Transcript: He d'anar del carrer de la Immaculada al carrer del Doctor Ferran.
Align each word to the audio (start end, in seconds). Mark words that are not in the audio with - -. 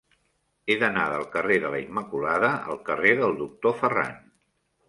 He 0.73 0.77
d'anar 0.83 1.03
del 1.11 1.27
carrer 1.35 1.59
de 1.65 1.71
la 1.75 1.83
Immaculada 1.83 2.49
al 2.75 2.83
carrer 2.91 3.15
del 3.23 3.39
Doctor 3.43 3.81
Ferran. 3.83 4.21